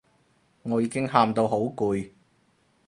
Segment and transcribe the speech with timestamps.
[0.63, 2.09] 我已經喊到好攰